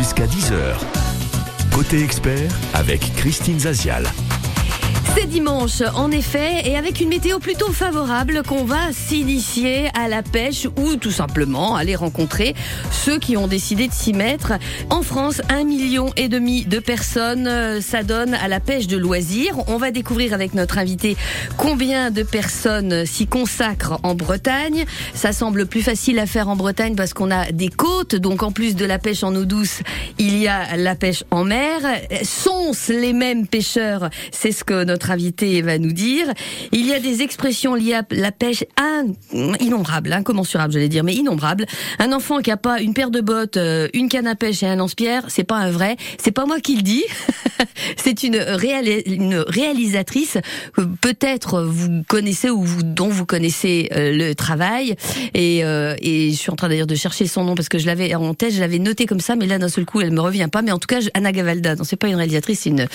[0.00, 0.78] jusqu'à 10h.
[1.74, 4.04] Côté expert avec Christine Zazial.
[5.16, 10.22] C'est dimanche, en effet, et avec une météo plutôt favorable qu'on va s'initier à la
[10.22, 12.54] pêche ou tout simplement aller rencontrer
[12.92, 14.52] ceux qui ont décidé de s'y mettre.
[14.88, 19.56] En France, un million et demi de personnes euh, s'adonnent à la pêche de loisirs.
[19.66, 21.16] On va découvrir avec notre invité
[21.56, 24.84] combien de personnes s'y consacrent en Bretagne.
[25.14, 28.52] Ça semble plus facile à faire en Bretagne parce qu'on a des côtes, donc en
[28.52, 29.80] plus de la pêche en eau douce,
[30.18, 31.80] il y a la pêche en mer.
[32.22, 34.08] Sont-ce les mêmes pêcheurs?
[34.30, 36.26] C'est ce que notre invité va nous dire.
[36.72, 38.64] Il y a des expressions liées à la pêche
[39.32, 41.66] innombrables, incommensurables, j'allais dire, mais innombrables.
[41.98, 44.66] Un enfant qui a pas une paire de bottes, euh, une canne à pêche et
[44.66, 45.96] un lance-pierre, c'est pas un vrai.
[46.18, 47.04] C'est pas moi qui le dis.
[47.96, 48.36] c'est une,
[49.48, 50.38] réalisatrice
[50.74, 54.96] que peut-être vous connaissez ou dont vous connaissez euh, le travail.
[55.34, 58.14] Et, euh, je suis en train d'ailleurs de chercher son nom parce que je l'avais
[58.14, 60.48] en tête, je l'avais noté comme ça, mais là d'un seul coup elle me revient
[60.50, 60.62] pas.
[60.62, 62.86] Mais en tout cas, Anna Gavalda, non c'est pas une réalisatrice, c'est une,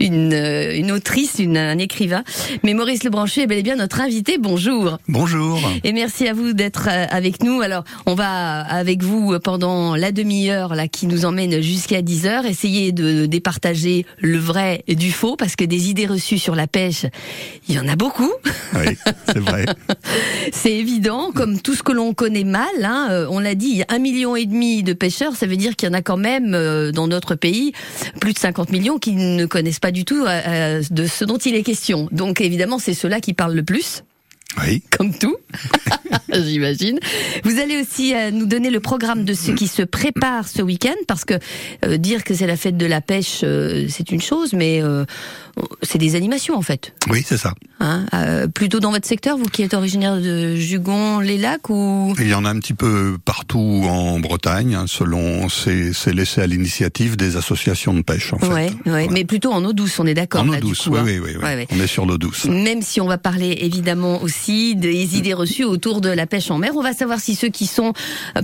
[0.00, 2.24] une, une autrice une, un écrivain.
[2.62, 4.38] Mais Maurice Lebranchu est bel et bien notre invité.
[4.38, 4.98] Bonjour.
[5.08, 5.60] Bonjour.
[5.84, 7.60] Et merci à vous d'être euh, avec nous.
[7.60, 12.46] Alors, on va avec vous pendant la demi-heure là qui nous emmène jusqu'à 10 heures
[12.46, 17.06] essayer de départager le vrai du faux parce que des idées reçues sur la pêche,
[17.68, 18.32] il y en a beaucoup.
[18.74, 18.96] Oui,
[19.26, 19.66] c'est vrai.
[20.52, 22.66] c'est évident, comme tout ce que l'on connaît mal.
[22.82, 25.34] Hein, euh, on l'a dit, il y a un million et demi de pêcheurs.
[25.34, 27.72] Ça veut dire qu'il y en a quand même euh, dans notre pays
[28.20, 31.62] plus de 50 millions qui ne connaissent pas du tout de ce dont il est
[31.62, 32.08] question.
[32.12, 34.04] Donc évidemment, c'est cela qui parle le plus.
[34.60, 34.82] Oui.
[34.90, 35.36] Comme tout,
[36.32, 36.98] j'imagine.
[37.44, 40.94] Vous allez aussi euh, nous donner le programme de ce qui se prépare ce week-end,
[41.08, 41.34] parce que
[41.84, 44.82] euh, dire que c'est la fête de la pêche, euh, c'est une chose, mais
[45.82, 46.94] c'est des animations en fait.
[47.10, 47.54] Oui, c'est ça.
[47.80, 48.06] Hein,
[48.54, 52.34] plutôt dans votre secteur, vous qui êtes originaire de Jugon, les lacs ou Il y
[52.34, 57.36] en a un petit peu partout en Bretagne, hein, selon c'est laissé à l'initiative des
[57.36, 58.46] associations de pêche en fait.
[58.46, 59.08] Ouais, ouais.
[59.10, 60.42] mais plutôt en eau douce, on est d'accord.
[60.42, 61.02] En eau douce, oui, hein.
[61.04, 62.46] oui, oui, oui, On est sur l'eau douce.
[62.46, 66.58] Même si on va parler évidemment aussi des idées reçues autour de la pêche en
[66.58, 66.72] mer.
[66.76, 67.92] On va savoir si ceux qui sont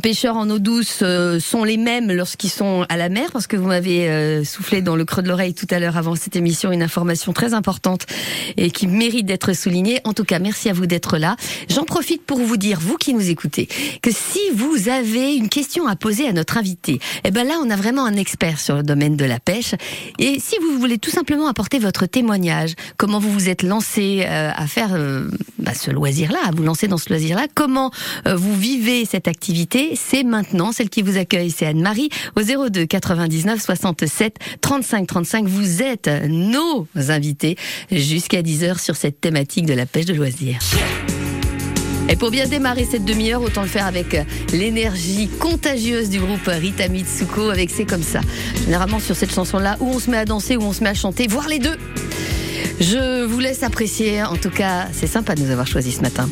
[0.02, 3.56] pêcheurs en eau douce euh, sont les mêmes lorsqu'ils sont à la mer, parce que
[3.56, 6.72] vous m'avez euh, soufflé dans le creux de l'oreille tout à l'heure avant cette émission
[6.72, 6.97] une information
[7.34, 8.06] très importante
[8.56, 10.00] et qui mérite d'être soulignée.
[10.04, 11.36] En tout cas, merci à vous d'être là.
[11.68, 13.68] J'en profite pour vous dire, vous qui nous écoutez,
[14.02, 17.70] que si vous avez une question à poser à notre invité, eh ben là, on
[17.70, 19.74] a vraiment un expert sur le domaine de la pêche.
[20.18, 24.50] Et si vous voulez tout simplement apporter votre témoignage, comment vous vous êtes lancé euh,
[24.54, 24.96] à faire
[25.58, 27.46] bah, ce loisir-là, à vous lancer dans ce loisir-là.
[27.54, 27.90] Comment
[28.26, 30.72] euh, vous vivez cette activité C'est maintenant.
[30.72, 35.46] Celle qui vous accueille, c'est Anne-Marie au 02 99 67 35 35.
[35.46, 37.56] Vous êtes nos invités
[37.90, 40.58] jusqu'à 10h sur cette thématique de la pêche de loisirs.
[42.10, 44.16] Et pour bien démarrer cette demi-heure, autant le faire avec
[44.52, 48.20] l'énergie contagieuse du groupe Rita Mitsuko avec C'est comme ça.
[48.64, 50.94] Généralement sur cette chanson-là, où on se met à danser, où on se met à
[50.94, 51.76] chanter, voire les deux.
[52.80, 54.22] Je vous laisse apprécier.
[54.22, 56.30] En tout cas, c'est sympa de nous avoir choisis ce matin.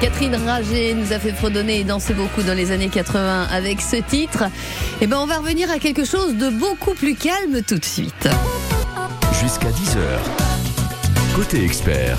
[0.00, 3.96] Catherine Rager nous a fait fredonner et danser beaucoup dans les années 80 avec ce
[3.96, 4.44] titre.
[4.44, 7.84] Et eh ben, on va revenir à quelque chose de beaucoup plus calme tout de
[7.84, 8.28] suite.
[9.42, 10.00] Jusqu'à 10h.
[11.36, 12.16] Côté expert.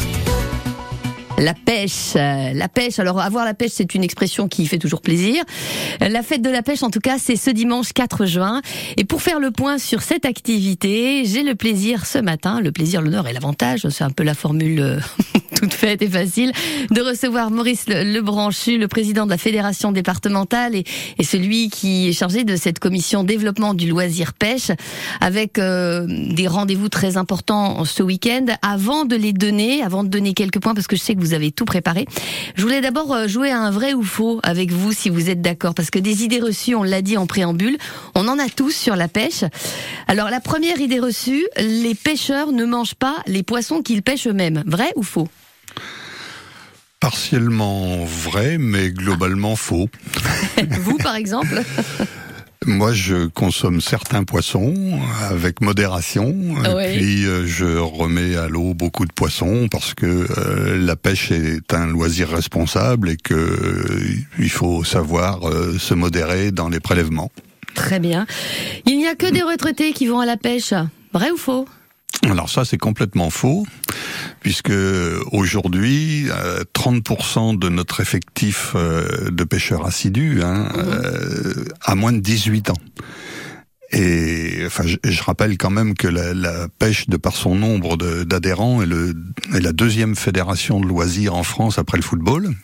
[1.41, 2.99] La pêche, la pêche.
[2.99, 5.43] Alors avoir la pêche, c'est une expression qui fait toujours plaisir.
[5.99, 8.61] La fête de la pêche, en tout cas, c'est ce dimanche 4 juin.
[8.95, 13.01] Et pour faire le point sur cette activité, j'ai le plaisir ce matin, le plaisir,
[13.01, 14.99] l'honneur et l'avantage, c'est un peu la formule euh,
[15.55, 16.51] toute faite et facile,
[16.89, 20.83] de recevoir Maurice Lebranchu, le président de la fédération départementale et,
[21.17, 24.71] et, celui qui est chargé de cette commission développement du loisir pêche,
[25.21, 28.45] avec euh, des rendez-vous très importants ce week-end.
[28.61, 31.30] Avant de les donner, avant de donner quelques points, parce que je sais que vous
[31.31, 32.05] vous avez tout préparé.
[32.55, 35.41] Je voulais d'abord euh, jouer à un vrai ou faux avec vous, si vous êtes
[35.41, 37.77] d'accord, parce que des idées reçues, on l'a dit en préambule,
[38.15, 39.45] on en a tous sur la pêche.
[40.07, 44.63] Alors la première idée reçue, les pêcheurs ne mangent pas les poissons qu'ils pêchent eux-mêmes.
[44.65, 45.29] Vrai ou faux?
[46.99, 49.89] Partiellement vrai, mais globalement faux.
[50.81, 51.63] vous, par exemple?
[52.67, 54.75] Moi, je consomme certains poissons
[55.27, 56.35] avec modération.
[56.63, 61.31] Et puis, euh, je remets à l'eau beaucoup de poissons parce que euh, la pêche
[61.31, 64.03] est un loisir responsable et que euh,
[64.37, 65.39] il faut savoir
[65.79, 67.31] se modérer dans les prélèvements.
[67.73, 68.27] Très bien.
[68.85, 70.75] Il n'y a que des retraités qui vont à la pêche.
[71.13, 71.67] Vrai ou faux?
[72.29, 73.65] Alors ça, c'est complètement faux,
[74.41, 74.73] puisque
[75.31, 76.27] aujourd'hui,
[76.75, 80.83] 30% de notre effectif euh, de pêcheurs assidus hein, mhm.
[80.85, 82.77] euh, a moins de 18 ans.
[83.94, 88.88] Et enfin, je, rappelle quand même que la, pêche, de par son nombre d'adhérents, est,
[89.53, 92.56] est, la deuxième fédération de loisirs en France après le football.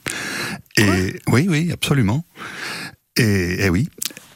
[0.78, 2.24] Et oui, oui, absolument.
[3.18, 3.90] Et, et oui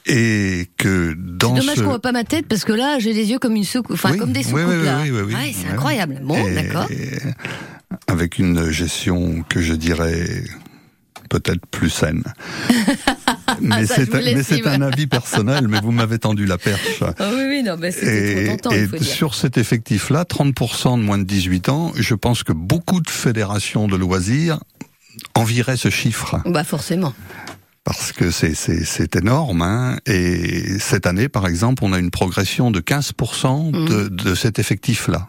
[0.05, 3.39] et que dans dommage qu'on voit pas ma tête parce que là j'ai les yeux
[3.39, 5.01] comme une soucoupe, enfin comme des soucoupes oui, là.
[5.03, 6.19] Oui, ouais, c'est incroyable.
[6.23, 6.87] Bon, d'accord.
[8.07, 10.43] Avec une gestion que je dirais
[11.31, 12.23] peut-être plus saine.
[13.61, 17.01] mais c'est un, un, avis personnel, mais vous m'avez tendu la perche.
[17.01, 19.07] Oh oui, oui, non, mais c'était trop tentant, Et il faut dire.
[19.07, 23.87] sur cet effectif-là, 30% de moins de 18 ans, je pense que beaucoup de fédérations
[23.87, 24.59] de loisirs
[25.35, 26.41] envieraient ce chiffre.
[26.45, 27.13] Bah forcément
[27.83, 29.63] parce que c'est énorme.
[29.63, 29.97] Hein.
[30.05, 33.85] Et cette année, par exemple, on a une progression de 15% mmh.
[33.87, 35.27] de, de, cet effectif-là.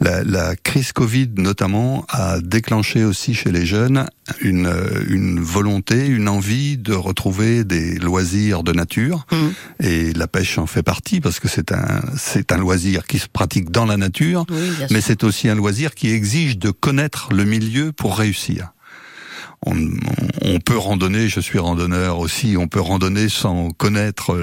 [0.00, 4.06] La, la crise Covid, notamment, a déclenché aussi chez les jeunes
[4.40, 4.72] une,
[5.08, 9.26] une volonté, une envie de retrouver des loisirs de nature.
[9.30, 9.84] Mmh.
[9.84, 13.28] Et la pêche en fait partie, parce que c'est un, c'est un loisir qui se
[13.28, 14.46] pratique dans la nature,
[14.90, 18.72] mais c'est aussi un loisir qui exige de connaître le milieu pour réussir
[19.66, 19.76] on,
[20.42, 24.36] on, peut randonner, je suis randonneur aussi, on peut randonner sans connaître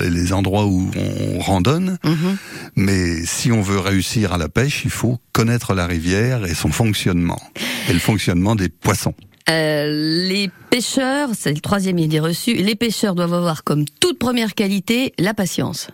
[0.00, 2.36] les endroits où on randonne, mhm.
[2.76, 6.70] mais si on veut réussir à la pêche, il faut connaître la rivière et son
[6.70, 7.40] fonctionnement,
[7.88, 9.14] et le fonctionnement des poissons.
[9.50, 14.54] Euh, les pêcheurs, c'est le troisième idée reçue, les pêcheurs doivent avoir comme toute première
[14.54, 15.88] qualité la patience.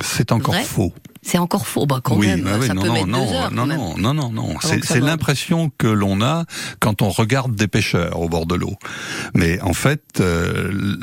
[0.00, 0.92] C'est encore faux.
[1.22, 2.42] C'est encore faux, bah quand oui, même.
[2.42, 4.54] Bah oui, ça non, peut non, mettre non, deux heures, non, non, non, non, non,
[4.62, 6.44] C'est l'impression que l'on a
[6.80, 8.76] quand on regarde des pêcheurs au bord de l'eau.
[9.34, 10.96] Mais en fait, euh,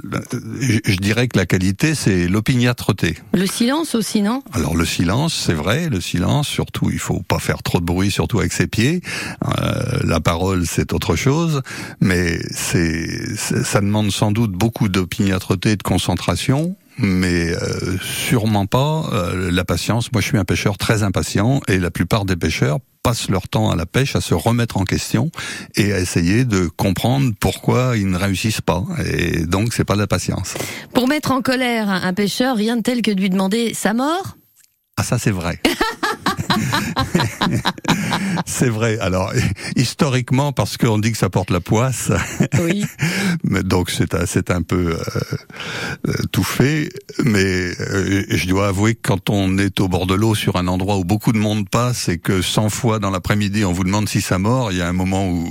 [0.62, 3.18] je dirais que la qualité, c'est l'opiniâtreté.
[3.34, 4.42] Le silence aussi, non?
[4.54, 6.48] Alors le silence, c'est vrai, le silence.
[6.48, 9.02] Surtout, il faut pas faire trop de bruit, surtout avec ses pieds.
[9.60, 11.62] Euh, la parole, c'est autre chose,
[12.00, 19.10] mais c'est ça demande sans doute beaucoup d'opiniâtreté et de concentration mais euh, sûrement pas
[19.12, 20.12] euh, la patience.
[20.12, 23.70] Moi, je suis un pêcheur très impatient et la plupart des pêcheurs passent leur temps
[23.70, 25.30] à la pêche à se remettre en question
[25.76, 28.84] et à essayer de comprendre pourquoi ils ne réussissent pas.
[29.06, 30.56] Et donc, c'est pas de la patience.
[30.94, 34.38] Pour mettre en colère un pêcheur, rien de tel que de lui demander sa mort.
[34.98, 35.60] Ah, ça, c'est vrai.
[38.46, 38.98] c'est vrai.
[39.00, 39.32] Alors,
[39.76, 42.12] historiquement, parce qu'on dit que ça porte la poisse.
[42.60, 42.86] Oui.
[43.44, 44.98] mais donc, c'est un, c'est un peu euh,
[46.08, 46.90] euh, tout fait.
[47.24, 50.68] Mais euh, je dois avouer que quand on est au bord de l'eau sur un
[50.68, 54.10] endroit où beaucoup de monde passe et que 100 fois dans l'après-midi on vous demande
[54.10, 55.46] si ça mort, il y a un moment où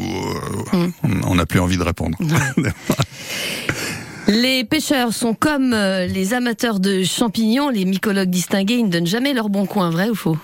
[0.73, 1.23] mm.
[1.27, 2.17] on n'a plus envie de répondre.
[4.27, 9.35] Les pêcheurs sont comme les amateurs de champignons, les mycologues distingués, ils ne donnent jamais
[9.35, 10.39] leur bon coin, vrai ou faux?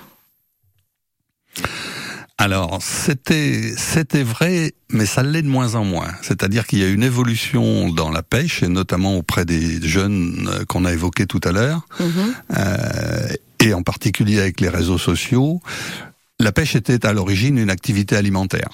[2.41, 6.11] Alors, c'était c'était vrai, mais ça l'est de moins en moins.
[6.23, 10.65] C'est-à-dire qu'il y a une évolution dans la pêche, et notamment auprès des jeunes euh,
[10.65, 12.35] qu'on a évoqués tout à l'heure, mhm.
[12.57, 13.29] euh,
[13.63, 15.61] et en particulier avec les réseaux sociaux.
[16.39, 18.71] La pêche était à l'origine une activité alimentaire.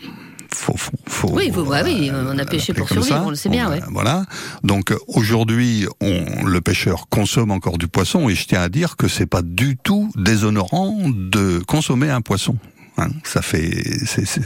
[0.57, 0.75] Faut,
[1.07, 3.71] faut, oui, bah oui, on a pêché pour survivre, on le sait bien.
[3.91, 4.25] Voilà.
[4.65, 9.07] Donc aujourd'hui, on, le pêcheur consomme encore du poisson, et je tiens à dire que
[9.07, 12.57] c'est pas du tout déshonorant de consommer un poisson.
[12.99, 13.09] Hein.
[13.25, 13.83] Ça fait,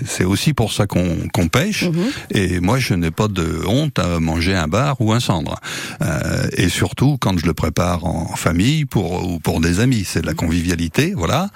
[0.06, 1.84] c'est aussi pour ça qu'on qu'on pêche.
[1.84, 2.10] Mhm.
[2.34, 5.60] Et moi, je n'ai pas de honte à manger un bar ou un cendre.
[6.02, 10.22] Euh, et surtout quand je le prépare en famille pour ou pour des amis, c'est
[10.22, 11.48] de la convivialité, voilà.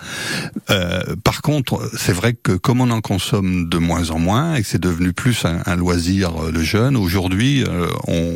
[0.71, 4.63] Euh, par contre, c'est vrai que comme on en consomme de moins en moins et
[4.63, 8.35] que c'est devenu plus un, un loisir euh, de jeunes, aujourd'hui, euh, on,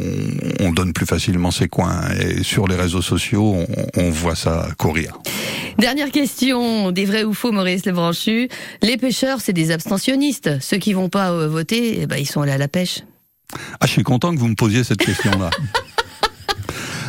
[0.60, 4.68] on donne plus facilement ses coins et sur les réseaux sociaux, on, on voit ça
[4.78, 5.18] courir.
[5.78, 8.47] Dernière question, des vrais ou faux, Maurice Lebranchu.
[8.82, 10.60] Les pêcheurs, c'est des abstentionnistes.
[10.60, 13.00] Ceux qui vont pas euh, voter, eh ben, ils sont allés à la pêche.
[13.80, 15.50] Ah, je suis content que vous me posiez cette question-là.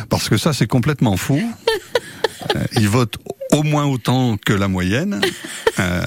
[0.08, 1.40] Parce que ça, c'est complètement fou.
[2.56, 3.18] Euh, Ils votent
[3.52, 5.20] au moins autant que la moyenne.
[5.78, 6.02] Euh,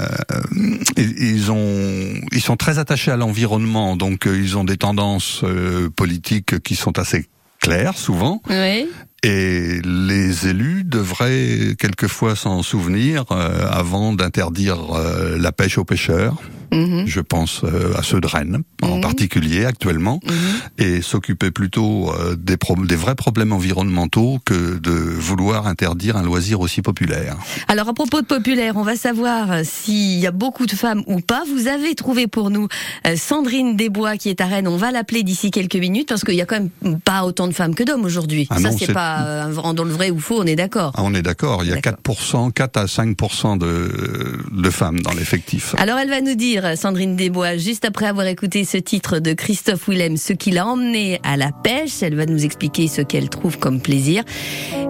[0.98, 5.90] ils- ils ont, ils sont très attachés à l'environnement, donc ils ont des tendances euh,
[5.90, 7.28] politiques qui sont assez
[7.60, 8.42] claires souvent.
[8.50, 8.88] Oui.
[9.24, 16.36] Et les élus devraient quelquefois s'en souvenir euh, avant d'interdire euh, la pêche aux pêcheurs.
[16.74, 17.04] Mhm.
[17.06, 19.02] Je pense euh, à ceux de Rennes en Mhm.
[19.02, 20.34] particulier actuellement, Mhm.
[20.80, 26.24] et s'occuper plutôt euh, des, pro- des vrais problèmes environnementaux que de vouloir interdire un
[26.24, 27.38] loisir aussi populaire.
[27.68, 31.04] Alors à propos de populaire, on va savoir euh, s'il y a beaucoup de femmes
[31.06, 31.44] ou pas.
[31.56, 32.68] Vous avez trouvé pour nous
[33.06, 34.68] euh, Sandrine Desbois qui est à Rennes.
[34.68, 37.54] On va l'appeler d'ici quelques minutes parce qu'il y a quand même pas autant de
[37.54, 38.48] femmes que d'hommes aujourd'hui.
[38.50, 40.92] Ah Ça c'est c'est- pas un- dans le vrai ou faux, on est d'accord.
[40.96, 42.16] Ah, on est d'accord, il y a D'accord.
[42.16, 45.76] 4%, 4 à 5% de, de femmes dans l'effectif.
[45.78, 49.88] Alors elle va nous dire, Sandrine Desbois, juste après avoir écouté ce titre de Christophe
[49.88, 53.58] Willem, ce qui l'a emmené à la pêche, elle va nous expliquer ce qu'elle trouve
[53.60, 54.24] comme plaisir.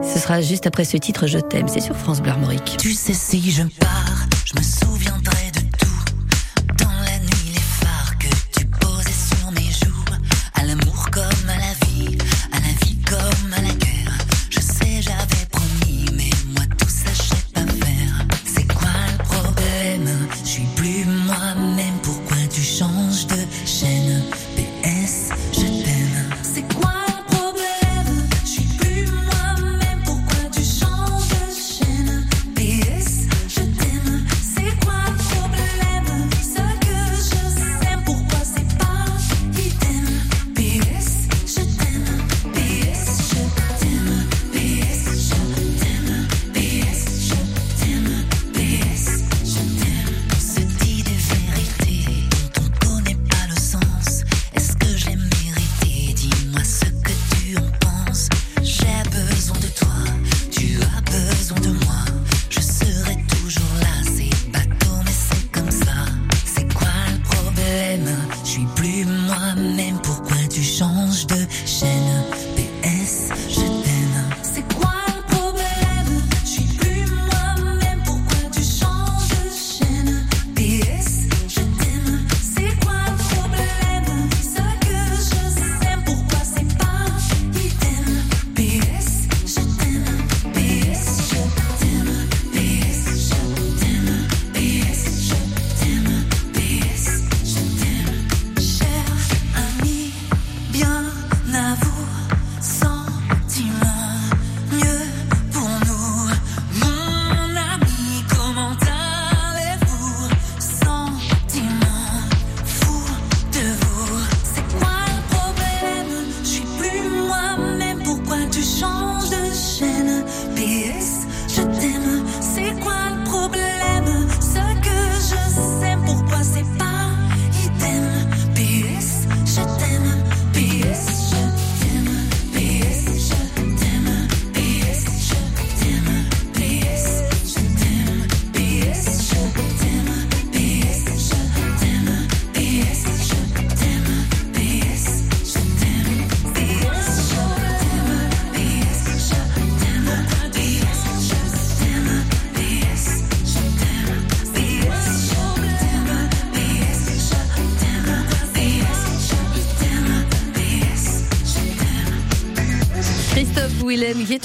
[0.02, 2.76] Ce sera juste après ce titre, Je t'aime, c'est sur France Bleu Armorique.
[2.80, 5.33] Tu sais si je pars, je me souviendrai de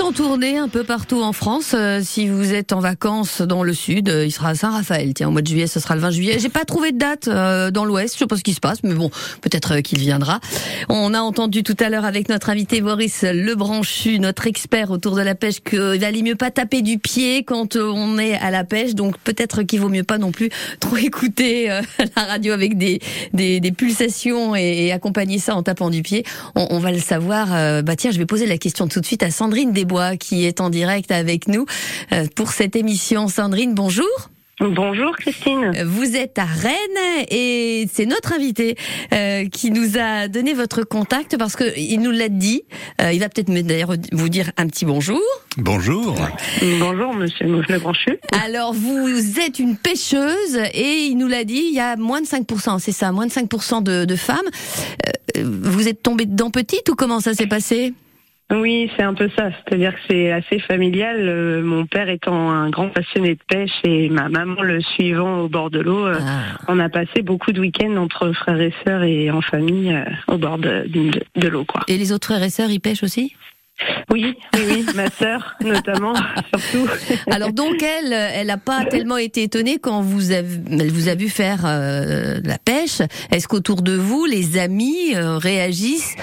[0.09, 1.73] autour tournée un peu partout en France.
[1.73, 5.15] Euh, si vous êtes en vacances dans le sud, euh, il sera à Saint-Raphaël.
[5.15, 6.39] Tiens, au mois de juillet, ce sera le 20 juillet.
[6.39, 8.13] J'ai pas trouvé de date euh, dans l'ouest.
[8.13, 9.09] Je sais pas ce qui se passe, mais bon,
[9.41, 10.41] peut-être euh, qu'il viendra.
[10.91, 15.23] On a entendu tout à l'heure avec notre invité Boris Lebranchu, notre expert autour de
[15.23, 18.65] la pêche, qu'il valait mieux pas taper du pied quand euh, on est à la
[18.65, 18.95] pêche.
[18.95, 21.81] Donc peut-être qu'il vaut mieux pas non plus trop écouter euh,
[22.17, 23.01] la radio avec des,
[23.33, 26.23] des, des pulsations et, et accompagner ça en tapant du pied.
[26.55, 27.49] On, on va le savoir.
[27.55, 30.45] Euh, bah tiens, je vais poser la question tout de suite à Sandrine Desbois qui
[30.45, 31.67] est en direct avec nous
[32.13, 33.29] euh, pour cette émission.
[33.29, 34.07] Sandrine, bonjour.
[34.61, 35.85] Bonjour Christine.
[35.87, 38.77] Vous êtes à Rennes et c'est notre invité
[39.13, 42.63] euh, qui nous a donné votre contact parce que il nous l'a dit.
[43.01, 45.21] Euh, il va peut-être d'ailleurs vous dire un petit bonjour.
[45.59, 46.17] Bonjour.
[46.81, 48.19] Bonjour Monsieur Le Branchu.
[48.45, 52.27] Alors vous êtes une pêcheuse et il nous l'a dit, il y a moins de
[52.27, 54.39] 5%, c'est ça, moins de 5% de, de femmes.
[55.37, 57.95] Euh, vous êtes tombée dedans petite ou comment ça s'est passé?
[58.53, 59.51] Oui, c'est un peu ça.
[59.51, 61.17] C'est-à-dire que c'est assez familial.
[61.21, 65.49] Euh, mon père étant un grand passionné de pêche et ma maman le suivant au
[65.49, 66.59] bord de l'eau, euh, Ah.
[66.69, 70.39] on a passé beaucoup de week-ends entre frères et sœurs et en famille euh, au
[70.39, 71.83] bord de, de- de l'eau, quoi.
[71.89, 73.35] Et les autres frères et sœurs, ils pêchent aussi?
[74.11, 76.15] Oui, oui, oui, ma sœur notamment,
[76.55, 76.89] surtout.
[77.31, 81.15] Alors donc elle, elle n'a pas tellement été étonnée quand vous avez, elle vous a
[81.15, 83.01] vu faire euh, la pêche.
[83.31, 86.17] Est-ce qu'autour de vous, les amis euh, réagissent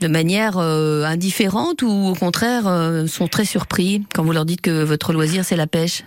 [0.00, 2.64] de manière euh, indifférente ou au contraire
[3.06, 6.02] sont très surpris quand vous leur dites que votre loisir c'est la pêche?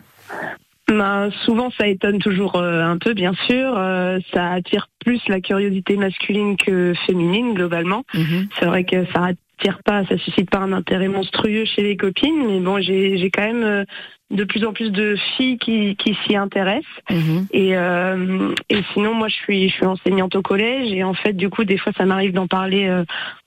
[0.89, 3.77] Ben, souvent, ça étonne toujours euh, un peu, bien sûr.
[3.77, 8.03] Euh, ça attire plus la curiosité masculine que féminine, globalement.
[8.13, 8.47] Mhm.
[8.57, 12.47] C'est vrai que ça attire pas, ça suscite pas un intérêt monstrueux chez les copines,
[12.47, 13.83] mais bon, j'ai j'ai quand même euh,
[14.31, 16.85] de plus en plus de filles qui, qui s'y intéressent.
[17.09, 17.47] Mhm.
[17.51, 21.33] Et, euh, et sinon, moi, je suis, je suis enseignante au collège et en fait,
[21.33, 23.03] du coup, des fois, ça m'arrive d'en parler euh,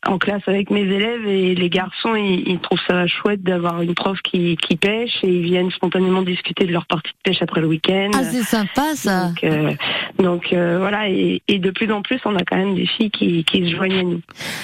[0.06, 3.94] en classe avec mes élèves et les garçons, ils, ils trouvent ça chouette d'avoir une
[3.94, 7.60] prof qui, qui pêche et ils viennent spontanément discuter de leur partie de pêche après
[7.60, 8.10] le week-end.
[8.14, 9.28] Ah c'est sympa ça.
[9.28, 9.74] donc, euh,
[10.18, 13.12] donc euh, voilà, et, et de plus en plus, on a quand même des filles
[13.12, 14.20] qui, qui se joignent à nous.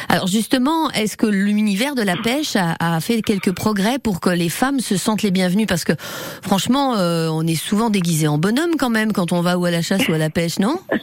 [0.09, 4.31] Alors justement, est-ce que l'univers de la pêche a, a fait quelques progrès pour que
[4.31, 5.66] les femmes se sentent les bienvenues?
[5.66, 5.92] Parce que
[6.42, 9.70] franchement, euh, on est souvent déguisé en bonhomme quand même quand on va ou à
[9.70, 10.76] la chasse ou à la pêche, non?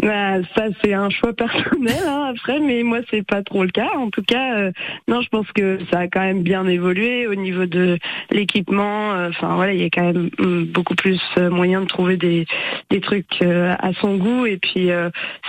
[0.00, 3.88] Bah, ça, c'est un choix personnel hein, après, mais moi, c'est pas trop le cas.
[3.96, 4.70] En tout cas, euh,
[5.08, 7.98] non, je pense que ça a quand même bien évolué au niveau de
[8.30, 9.12] l'équipement.
[9.12, 12.46] euh, Enfin, voilà, il y a quand même hum, beaucoup plus moyen de trouver des,
[12.90, 14.46] des trucs euh, à son goût.
[14.46, 14.88] Et puis,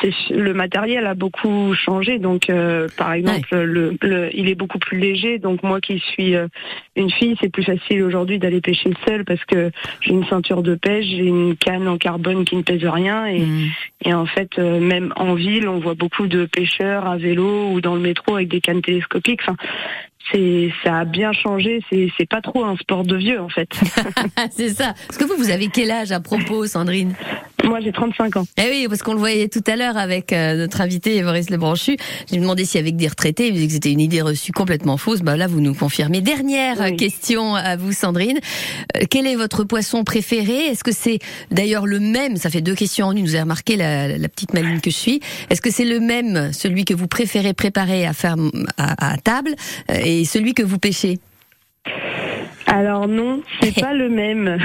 [0.02, 2.18] c'est le matériel a beaucoup changé.
[2.18, 2.48] Donc,
[2.98, 5.38] par exemple, le, le- il est beaucoup plus léger.
[5.38, 6.34] Donc, moi qui suis
[6.96, 9.72] une fille, c'est plus facile aujourd'hui d'aller pêcher seule parce que
[10.02, 13.40] j'ai une ceinture de pêche, j'ai une canne en carbone qui ne pèse rien et
[13.40, 13.70] Mhm.
[14.06, 17.82] et en fait, euh, même en ville, on voit beaucoup de pêcheurs à vélo ou
[17.82, 19.42] dans le métro avec des cannes télescopiques.
[19.44, 19.58] Enfin,
[20.32, 21.82] c'est ça a bien changé.
[21.90, 23.70] C'est c'est pas trop un sport de vieux en fait.
[24.52, 24.94] C'est ça.
[25.08, 27.14] Parce que vous, vous avez quel âge à propos, Sandrine?
[27.66, 28.46] Moi, j'ai 35 ans.
[28.58, 31.98] Eh oui, parce qu'on le voyait tout à l'heure avec euh, notre invité Boris Lebranchu.
[32.32, 35.22] J'ai demandé si avec des retraités, il disait que c'était une idée reçue complètement fausse.
[35.22, 36.22] Bah là, vous nous confirmez.
[36.22, 36.96] Dernière Oui.
[36.96, 38.40] question à vous, Sandrine.
[38.98, 40.68] Euh, quel est votre poisson préféré?
[40.68, 41.20] Est-ce que c'est
[41.52, 42.38] d'ailleurs le même?
[42.38, 43.26] Ça fait deux questions en une.
[43.26, 45.20] Vous avez remarqué la, la petite maline que je suis.
[45.50, 48.36] Est-ce que c'est le même, celui que vous préférez préparer à faire
[48.78, 49.54] à, à table,
[49.92, 51.20] euh, et celui que vous pêchez?
[52.72, 54.58] Alors non, c'est pas le même.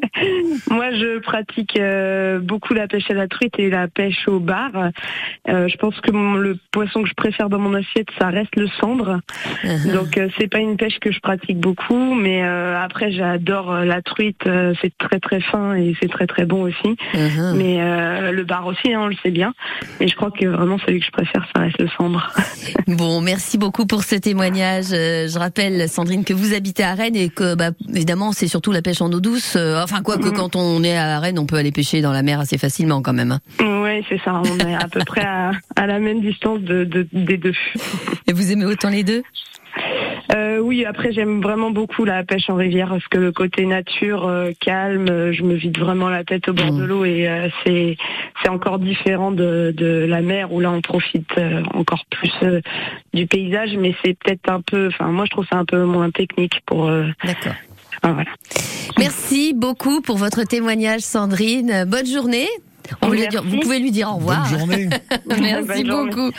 [0.70, 4.70] Moi, je pratique euh, beaucoup la pêche à la truite et la pêche au bar.
[5.48, 8.56] Euh, je pense que mon- le poisson que je préfère dans mon assiette, ça reste
[8.56, 9.20] le cendre.
[9.92, 14.40] Donc euh, c'est pas une pêche que je pratique beaucoup, mais après j'adore la truite.
[14.80, 16.96] c'est très très fin et c'est très très bon aussi.
[17.14, 17.54] Mhm.
[17.56, 19.52] Mais le bar aussi, hein, on le sait bien.
[20.00, 22.32] Mais je crois que vraiment celui que je préfère, ça reste le cendre.
[22.86, 24.86] Bon, merci beaucoup pour ce témoignage.
[24.90, 28.80] Je rappelle, Sandrine, que vous habitez à Rennes et que, bah, évidemment, c'est surtout la
[28.82, 29.54] pêche en eau douce.
[29.56, 30.34] Euh, enfin, quoi que Mhm.
[30.34, 33.12] quand on est à Rennes, on peut aller pêcher dans la mer assez facilement quand
[33.12, 33.32] même.
[33.32, 33.40] hein.
[33.82, 34.40] ouais, c'est ça.
[34.44, 37.54] On est à peu près à, à la même distance de, de- des deux.
[38.26, 39.22] Et vous aimez autant les deux?
[40.32, 44.26] Euh, oui, après j'aime vraiment beaucoup la pêche en rivière parce que le côté nature,
[44.26, 46.78] euh, calme, je me vide vraiment la tête au bord Mhm.
[46.80, 47.96] de l'eau et euh, c'est
[48.42, 52.60] c'est encore différent de, de la mer où là on profite euh, encore plus euh,
[53.12, 56.10] du paysage, mais c'est peut-être un peu, enfin moi je trouve ça un peu moins
[56.10, 56.88] technique pour.
[56.88, 57.52] euh, D'accord.
[58.02, 58.24] voilà.
[58.98, 61.84] Merci beaucoup pour votre témoignage, Sandrine.
[61.86, 62.48] Bonne journée.
[63.02, 63.36] On va lui Merci.
[63.38, 64.48] dire- vous pouvez lui dire au revoir.
[64.48, 64.88] Bonne journée.
[65.26, 66.10] Merci Bonne journée.
[66.10, 66.30] beaucoup.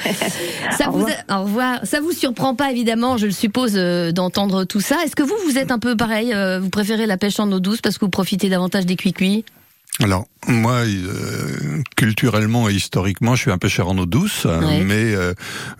[0.78, 1.18] Ça Au vous, revoir.
[1.28, 1.80] a- au revoir.
[1.84, 4.98] Ça vous surprend pas évidemment, je le suppose, euh, d'entendre tout ça.
[5.04, 7.60] Est-ce que vous, vous êtes un peu pareil euh, Vous préférez la pêche en eau
[7.60, 9.44] douce parce que vous profitez davantage des cuits-cuits?
[10.04, 14.84] Alors, moi, euh, culturellement et historiquement, je suis un pêcheur en eau douce, Ouais.
[14.84, 15.34] mais euh,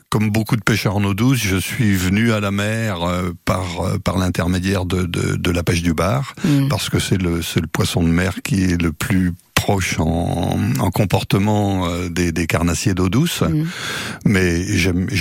[0.10, 3.82] comme beaucoup de pêcheurs en eau douce, je suis venu à la mer euh, par
[3.82, 6.70] euh, par l'intermédiaire de, de, de la pêche du bar, Mm.
[6.70, 9.34] parce que c'est le c'est le poisson de mer qui est le plus
[9.66, 13.64] proche en, en comportement euh, des, des carnassiers d'eau douce, Mm.
[14.26, 14.64] mais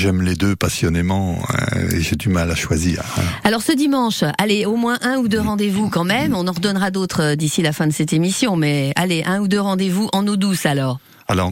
[0.01, 1.39] j'aime les deux passionnément
[1.77, 3.01] euh, et j'ai du mal à choisir.
[3.17, 3.23] hein.
[3.45, 6.35] Alors ce dimanche, allez, au moins un ou deux rendez-vous quand même.
[6.35, 9.49] On en redonnera d'autres euh, d'ici la fin de cette émission, mais allez, un ou
[9.49, 10.99] deux rendez-vous en eau douce alors.
[11.27, 11.51] Alors,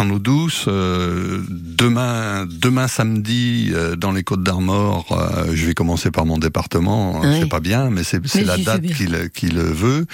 [0.00, 0.66] en eau douce.
[0.68, 6.38] Euh, demain, demain samedi, euh, dans les Côtes d'Armor, euh, je vais commencer par mon
[6.38, 7.20] département.
[7.20, 7.38] Oui.
[7.40, 8.94] C'est pas bien, mais c'est la date bien.
[8.94, 10.06] qui le, qui le veut.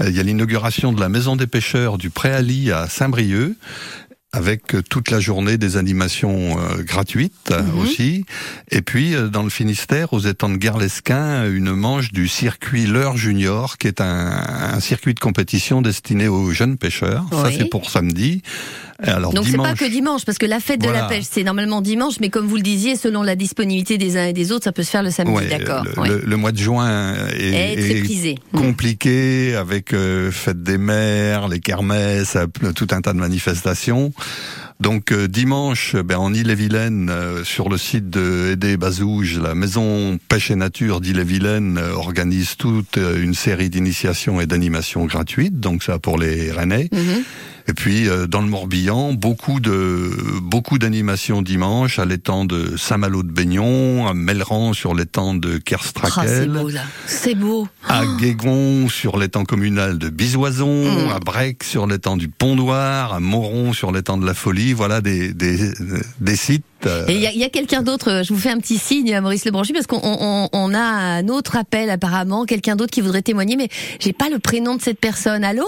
[0.00, 3.56] Il y a l'inauguration de la Maison des pêcheurs du Préali à Saint-Brieuc
[4.34, 7.78] avec euh, toute la journée des animations euh, gratuites Mhm.
[7.80, 8.24] aussi.
[8.70, 13.16] Et puis, euh, dans le Finistère, aux étangs de Garlesquin, une manche du circuit L'Heure
[13.16, 14.42] Junior, qui est un,
[14.74, 17.24] un circuit de compétition destiné aux jeunes pêcheurs.
[17.30, 18.42] Ça, c'est pour samedi.
[19.04, 21.24] Et alors, Donc c'est dimanche, pas que dimanche, parce que la fête de la pêche,
[21.30, 24.52] c'est normalement dimanche, mais comme vous le disiez, selon la disponibilité des uns et des
[24.52, 25.84] autres, ça peut se faire le samedi, Ouais, d'accord.
[25.84, 26.08] le, ouais.
[26.08, 28.36] le- le mois de juin est, est est prisé.
[28.54, 32.36] compliqué avec euh, fête des mers, les kermesses,
[32.74, 34.12] tout un tas de manifestations.
[34.80, 40.18] Donc euh, dimanche, ben, en Ille-et-Vilaine, euh, sur le site de Aidé Bazouge, la maison
[40.28, 45.60] pêche et nature d'Ille-et-Vilaine euh, organise toute une série d'initiations et d'animations gratuites.
[45.60, 46.88] Donc ça pour les Rennais.
[46.92, 47.24] Mhm.
[47.66, 50.10] Et puis euh, dans le Morbihan, beaucoup de
[50.42, 55.58] beaucoup d'animations dimanche à l'étang de Saint-Malo de Baignon, à Melran sur l'étang de
[56.02, 57.66] Ah, c'est beau là, c'est beau.
[57.88, 61.10] à Guégon sur l'étang communal de Bisoison, Mm.
[61.12, 64.74] à Brec sur l'étang du Pont-Noir, à Moron sur l'étang de la Folie.
[64.74, 65.56] Voilà des des,
[66.20, 66.64] des sites.
[66.84, 68.58] euh, Et il y a, il y a quelqu'un d'autre, euh, je vous fais un
[68.58, 72.90] petit signe, Maurice Lebranchu, parce qu'on on, on a un autre appel apparemment, quelqu'un d'autre
[72.92, 73.68] qui voudrait témoigner, mais
[74.00, 75.44] j'ai pas le prénom de cette personne.
[75.44, 75.64] Allô?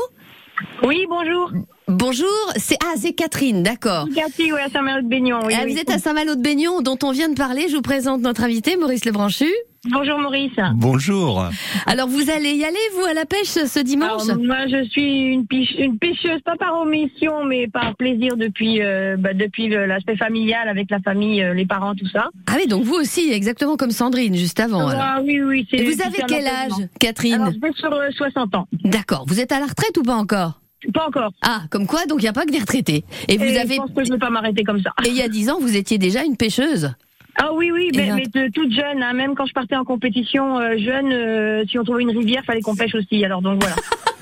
[0.86, 1.52] Oui, bonjour.
[1.88, 4.08] Bonjour, c'est ah c'est Catherine, d'accord.
[4.12, 5.38] Cathy, oui, à Saint-Malo de Baignon.
[5.46, 5.72] Oui, Ah, oui.
[5.72, 7.66] Vous êtes à Saint-Malo de Baignon, dont on vient de parler.
[7.70, 9.46] Je vous présente notre invité, Maurice Lebranchu.
[9.92, 10.50] Bonjour Maurice.
[10.74, 11.44] Bonjour.
[11.86, 15.32] Alors vous allez y aller, vous, à la pêche ce dimanche Alors, moi, je suis
[15.32, 20.16] une, piche- une pêcheuse, pas par omission, mais par plaisir depuis, euh, bah, depuis l'aspect
[20.16, 22.30] familial avec la famille, euh, les parents, tout ça.
[22.48, 24.88] Ah oui, donc vous aussi, exactement comme Sandrine, juste avant.
[24.88, 25.00] alors.
[25.00, 25.64] Ah, oui, oui.
[25.70, 26.72] c'est- Et vous avez quel âge.
[26.98, 28.66] Catherine Alors, je vais sur euh, 60 ans.
[28.82, 29.24] D'accord.
[29.28, 30.58] Vous êtes à la retraite ou pas encore?
[30.92, 31.32] Pas encore.
[31.42, 33.04] Ah, comme quoi, donc il n'y a pas que des retraités.
[33.28, 33.74] Et vous avez.
[33.74, 34.90] Je pense que je ne vais pas m'arrêter comme ça.
[35.04, 36.92] Et il y a dix ans, vous étiez déjà une pêcheuse.
[37.38, 39.84] Ah oui, oui, mais, là- mais de toute jeune, hein, même quand je partais en
[39.84, 43.24] compétition euh, jeune, euh, si on trouvait une rivière, fallait qu'on pêche aussi.
[43.24, 43.76] Alors donc voilà.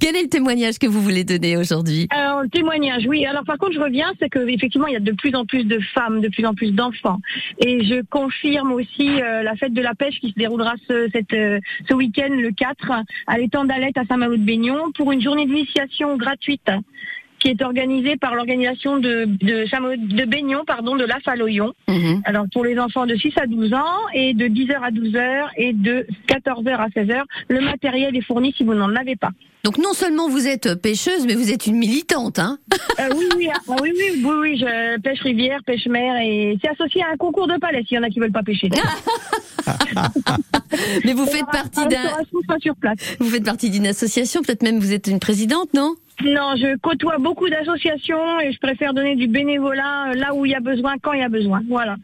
[0.00, 2.06] Quel est le témoignage que vous voulez donner aujourd'hui?
[2.10, 3.26] Alors, le témoignage, oui.
[3.26, 5.64] Alors par contre, je reviens, c'est que effectivement, il y a de plus en plus
[5.64, 7.18] de femmes, de plus en plus d'enfants.
[7.58, 11.32] Et je confirme aussi euh, la fête de la pêche qui se déroulera ce, cette,
[11.32, 12.92] euh, ce week-end, le 4,
[13.26, 16.70] à l'étang d'Alette à Saint-Malo de Baignon, pour une journée d'initiation gratuite
[17.40, 19.64] qui est organisée par l'organisation de, de,
[20.14, 21.72] de Baignon, pardon, de la Faloyon.
[21.88, 22.22] Mhm.
[22.24, 25.72] Alors pour les enfants de 6 à 12 ans et de 10h à 12h et
[25.72, 29.30] de 14h à 16h, le matériel est fourni si vous n'en avez pas.
[29.64, 32.58] Donc non seulement vous êtes pêcheuse, mais vous êtes une militante, hein
[32.98, 36.70] Euh, oui, oui, ah, oui, oui, oui, oui, je pêche rivière, pêche mer et c'est
[36.70, 38.70] associé à un concours de palais s'il y en a qui veulent pas pêcher.
[41.04, 42.10] Mais vous faites partie d'un,
[43.18, 45.94] vous faites partie d'une association, peut-être même vous êtes une présidente, non?
[46.24, 50.52] Non, je côtoie beaucoup d'associations et je préfère donner du bénévolat euh, là où il
[50.52, 51.62] y a besoin, quand il y a besoin.
[51.68, 51.96] Voilà.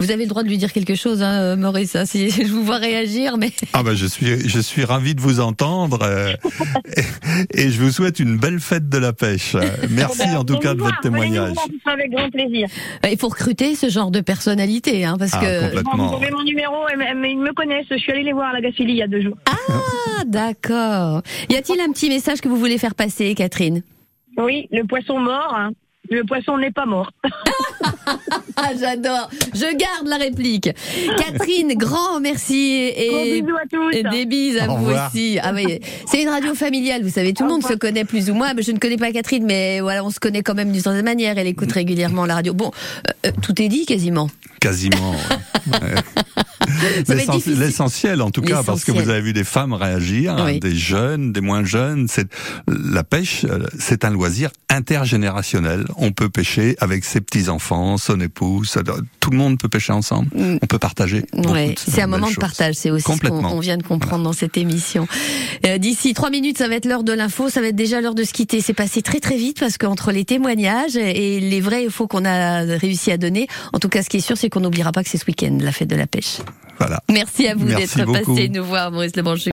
[0.00, 1.94] Vous avez le droit de lui dire quelque chose, hein, euh, Maurice.
[1.94, 5.20] hein, si je vous vois réagir, mais Ah ben je suis je suis ravi de
[5.20, 6.32] vous entendre euh,
[7.54, 9.54] et, et je vous souhaite une belle fête de la pêche.
[9.90, 11.54] Merci Ben, en tout cas de votre témoignage.
[11.84, 12.66] avec grand plaisir.
[13.10, 15.96] il faut recruter ce genre de personnalité, hein, parce Ah, que complètement.
[15.96, 17.86] Bon, vous avez mon numéro, et- mais ils me connaissent.
[17.90, 19.36] Je suis allée les voir à la Gacilly il y a deux jours.
[19.46, 21.22] ah d'accord.
[21.50, 23.82] Y a-t-il un petit message que vous voulez faire passer, Catherine?
[24.38, 25.54] Oui, le poisson mort.
[25.56, 25.70] hein.
[26.10, 27.10] Le poisson n'est pas mort.
[28.62, 29.30] Ah j'adore.
[29.54, 30.68] Je garde la réplique.
[31.18, 33.90] Catherine, grand merci Gros et bisous à tous.
[33.96, 35.08] Et des bises à Au vous revoir.
[35.08, 35.38] aussi.
[35.42, 38.28] Ah oui, c'est une radio familiale, vous savez, tout le Au monde se connaît plus
[38.28, 38.52] ou moins.
[38.52, 41.04] Mais je ne connais pas Catherine, mais voilà, on se connaît quand même d'une certaine
[41.04, 41.38] manière.
[41.38, 42.52] Elle écoute régulièrement la radio.
[42.52, 42.70] Bon,
[43.08, 44.28] euh, euh, tout est dit quasiment.
[44.60, 45.12] Quasiment.
[45.12, 45.78] ouais.
[46.60, 47.58] Ça va être L'essen- difficile.
[47.60, 49.04] L'essentiel en tout cas parce que L'essentiel.
[49.04, 50.60] vous avez vu des femmes réagir, hein, Oui.
[50.60, 52.06] des jeunes, des moins jeunes.
[52.08, 52.28] C'est
[52.68, 55.86] la pêche, euh, c'est un loisir intergénérationnel.
[56.02, 58.74] On peut pêcher avec ses petits enfants, son épouse,
[59.20, 60.28] tout le monde peut pêcher ensemble.
[60.34, 60.58] Mm.
[60.62, 61.24] On peut partager.
[61.34, 64.56] Ouais, c'est un moment de partage, c'est aussi ce qu'on vient de comprendre dans cette
[64.56, 65.06] émission.
[65.66, 68.14] Euh, D'ici trois minutes, ça va être l'heure de l'info, ça va être déjà l'heure
[68.14, 68.60] de se quitter.
[68.60, 72.24] C'est passé très très vite parce qu'entre les témoignages et les vrais et faux qu'on
[72.24, 75.02] a réussi à donner, en tout cas, ce qui est sûr, c'est qu'on n'oubliera pas
[75.02, 76.38] que c'est ce week-end, la fête de la pêche.
[76.78, 77.02] Voilà.
[77.10, 79.48] Merci à vous d'être passé nous voir, Maurice Lebranchu.